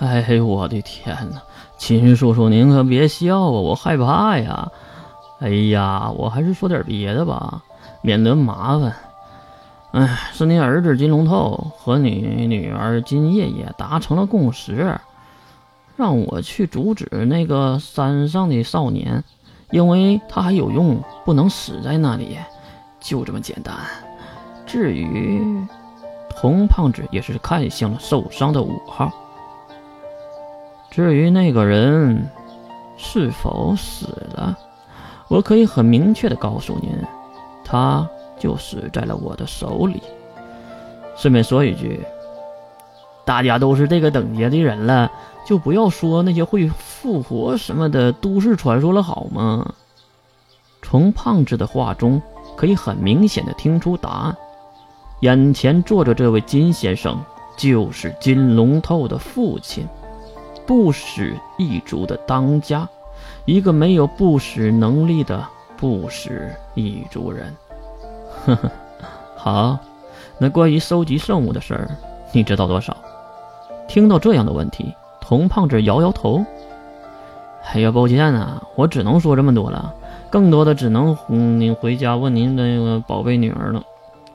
[0.00, 1.42] 哎呦我的天哪！
[1.76, 4.70] 秦叔叔您可别笑啊，我害怕呀。
[5.40, 7.62] 哎呀，我还是说点别的吧，
[8.00, 8.94] 免得麻烦。
[9.92, 14.98] 哎，是您儿子金龙头和你女儿金叶叶达成了共识，
[15.96, 19.24] 让我去阻止那个山上的少年，
[19.70, 22.38] 因为他还有用，不能死在那里，
[23.00, 23.74] 就这么简单。
[24.66, 25.42] 至于
[26.28, 29.10] 童胖子，也是看向了受伤的五号。
[30.90, 32.28] 至于那个人
[32.96, 34.56] 是否死了，
[35.28, 36.90] 我可以很明确的告诉您，
[37.64, 38.08] 他。
[38.40, 40.00] 就死在了我的手里。
[41.16, 42.00] 顺便说一句，
[43.24, 45.10] 大家都是这个等级的人了，
[45.44, 49.74] 就不要说那些会复活什么的都市传说了，好吗？
[50.82, 52.22] 从胖子的话中，
[52.56, 54.36] 可以很明显的听出答案。
[55.22, 57.20] 眼前坐着这位金先生，
[57.56, 59.84] 就是金龙透的父亲，
[60.68, 62.86] 不死一族的当家，
[63.46, 65.42] 一个没有不死能力的
[65.78, 67.56] 不死一族人。
[68.44, 68.70] 呵呵，
[69.34, 69.78] 好，
[70.36, 71.88] 那关于收集圣物的事儿，
[72.32, 72.94] 你知道多少？
[73.88, 76.44] 听到这样的问题，童胖子摇摇头。
[77.72, 79.94] 哎呀，抱歉啊，我只能说这么多了，
[80.28, 83.82] 更多的只能嗯，您回家问您那个宝贝女儿了。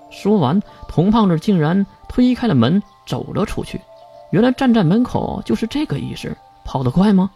[0.09, 3.79] 说完，童胖子竟然推开了门，走了出去。
[4.33, 6.35] 原来站在门口就是这个意思。
[6.65, 7.31] 跑得快吗？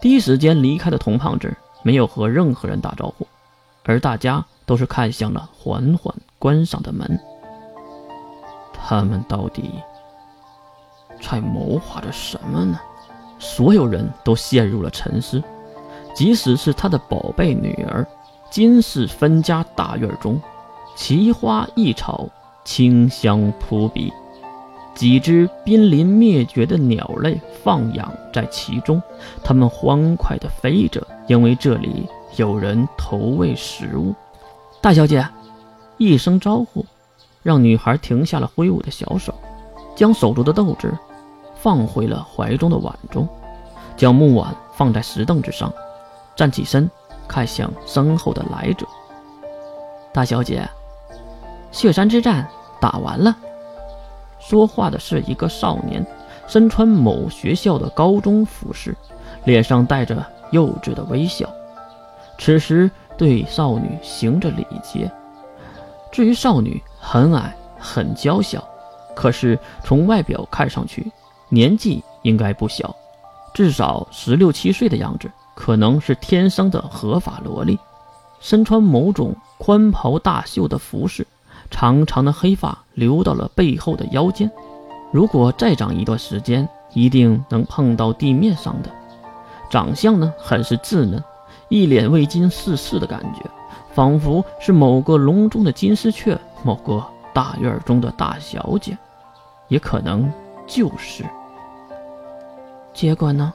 [0.00, 3.28] 第一时间离开的童胖子没有和任何人打招呼，
[3.84, 4.44] 而大家。
[4.68, 7.18] 都是看向了缓缓关上的门。
[8.70, 9.70] 他们到底
[11.22, 12.78] 在谋划着什么呢？
[13.38, 15.42] 所有人都陷入了沉思，
[16.14, 18.06] 即使是他的宝贝女儿。
[18.50, 20.38] 金氏分家大院中，
[20.94, 22.28] 奇花异草，
[22.62, 24.12] 清香扑鼻，
[24.98, 29.00] 几只濒临灭绝的鸟类放养在其中，
[29.44, 34.12] 它们欢快地飞着，因为这里有人投喂食物。
[34.80, 35.24] 大小姐，
[35.98, 36.84] 一声招呼，
[37.44, 39.32] 让女孩停下了挥舞的小手，
[39.94, 40.92] 将手中的豆子
[41.54, 43.28] 放回了怀中的碗中，
[43.96, 45.72] 将木碗放在石凳之上，
[46.34, 46.90] 站起身，
[47.28, 48.84] 看向身后的来者。
[50.12, 50.68] 大小姐，
[51.70, 52.48] 雪山之战
[52.80, 53.36] 打完了。
[54.38, 56.04] 说话的是一个少年，
[56.46, 58.96] 身穿某学校的高中服饰，
[59.44, 61.48] 脸上带着幼稚的微笑。
[62.38, 62.90] 此时。
[63.18, 65.10] 对少女行着礼节。
[66.12, 68.64] 至于少女，很矮，很娇小，
[69.16, 71.10] 可是从外表看上去，
[71.48, 72.94] 年纪应该不小，
[73.52, 77.76] 至少十六七岁的样子，可能是天生的合法萝莉。
[78.38, 81.26] 身穿某种宽袍大袖的服饰，
[81.70, 84.50] 长长的黑发流到了背后的腰间。
[85.12, 88.90] 如果再长一段时间，一定能碰到地面上的。
[89.70, 91.22] 长相呢，很是稚嫩。
[91.68, 93.42] 一脸未经世事的感觉，
[93.92, 98.96] 仿佛是某个笼中的金丝雀，某个大院中的大小姐，
[99.68, 100.32] 也可能
[100.66, 101.24] 就是。
[102.94, 103.52] 结果呢？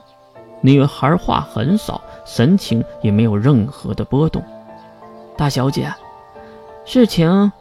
[0.62, 4.42] 女孩话很少，神情也没有任何的波动。
[5.36, 5.94] 大小姐，
[6.86, 7.52] 事情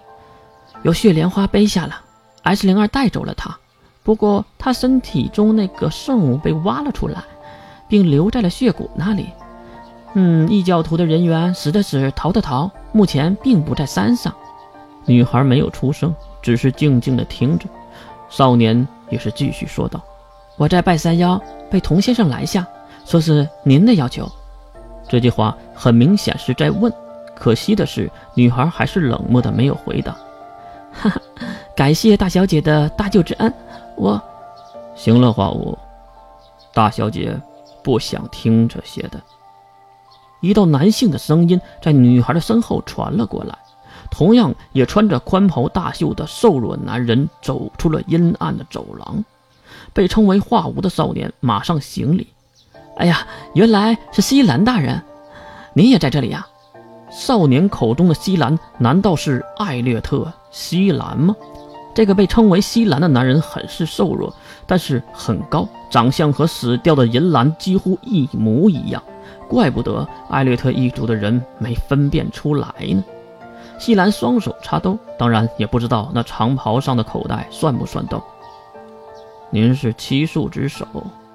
[0.83, 2.01] 由血莲花背下了
[2.43, 3.57] ，S 零二带走了她，
[4.03, 7.23] 不过她身体中那个圣物被挖了出来，
[7.89, 9.29] 并留在了血谷那里。
[10.15, 14.35] 嗯，异教徒的人员死的死，逃的逃，目前并不在山上。
[15.07, 17.67] 女孩没有出声，只是静静的听着。
[18.29, 20.03] 少年也是继续说道
[20.57, 22.67] ：“我在拜山腰，被童先生拦下，
[23.05, 24.31] 说是您的要求。”
[25.09, 26.93] 这句话很明显是在问。
[27.35, 30.17] 可惜的是，女孩还是冷漠的，没有回答。
[30.93, 31.21] 哈哈，
[31.77, 33.53] 感谢大小姐的大救之恩。
[33.97, 34.21] 我，
[34.95, 35.77] 行了，花无，
[36.73, 37.39] 大小姐
[37.83, 39.21] 不想听这些的。
[40.41, 43.57] 一道男性的声音在女孩的身后传了过来，
[44.11, 49.25] 同样也穿着宽袍大袖的瘦弱男人走出了阴暗的走廊。
[49.93, 52.27] 被称为华无的少年马上行礼
[52.97, 55.03] ：“哎呀，原来是西兰大人，
[55.75, 56.47] 您也在这里呀？”
[57.11, 60.19] 少年口中的西兰，难道是艾略特·
[60.53, 61.35] 西兰吗？
[61.95, 64.33] 这个被称为西兰的男人很是瘦弱，
[64.67, 69.03] 但是很高，长相和死掉的银兰几乎一模一样。
[69.49, 73.05] 怪不得艾略特一族的人没分辨出来呢。
[73.79, 78.23] 西兰双手插兜，当然也不知道那长袍上的口袋算不算兜。
[79.51, 80.87] 您是七术之首，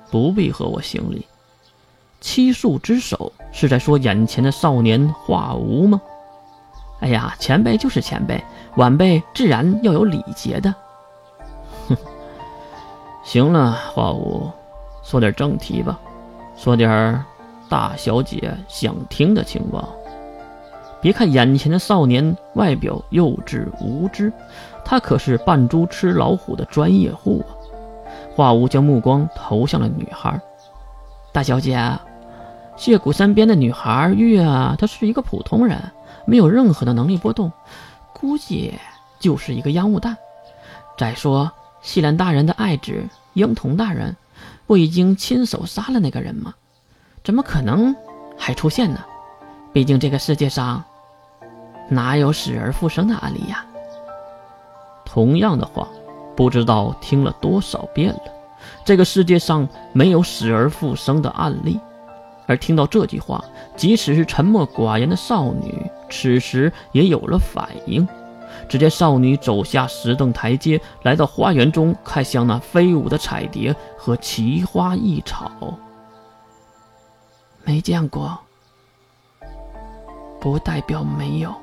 [0.10, 1.26] 不必和我行礼。
[2.20, 6.02] 七术之首是在说眼前的少年化无吗？
[7.00, 8.44] 哎呀，前辈就是前辈，
[8.76, 10.74] 晚辈自然要有礼节的。
[11.88, 11.96] 哼，
[13.24, 14.52] 行了，华无，
[15.04, 16.00] 说点正题吧，
[16.56, 17.24] 说点
[17.70, 19.88] 大小姐想听的情报。
[21.00, 24.34] 别看眼前的少年外表幼稚无知，
[24.84, 27.54] 他可是扮猪吃老虎的专业户啊！
[28.36, 30.42] 华无将目光投向了女孩。
[31.32, 31.78] 大小姐，
[32.78, 35.92] 血谷山边的女孩玉啊，她是一个普通人，
[36.26, 37.52] 没有任何的能力波动，
[38.14, 38.76] 估计
[39.20, 40.16] 就是一个烟雾弹。
[40.98, 41.52] 再说，
[41.82, 43.04] 西兰大人的爱子
[43.34, 44.16] 婴童大人，
[44.68, 46.54] 不已经亲手杀了那个人吗？
[47.24, 47.96] 怎么可能
[48.38, 49.04] 还出现呢？
[49.74, 50.84] 毕竟这个世界上
[51.90, 53.66] 哪有死而复生的案例呀？
[55.04, 55.88] 同样的话，
[56.36, 58.22] 不知道听了多少遍了。
[58.86, 61.80] 这个世界上没有死而复生的案例。
[62.48, 63.44] 而听到这句话，
[63.76, 68.08] 即使是沉默寡言的少女，此时也有了反应。
[68.68, 75.52] 只见少女走下石凳台阶，来到花园中，看向那飞舞的彩蝶和奇花异草。
[77.64, 78.40] 没见过。
[80.40, 81.54] 不代表没有。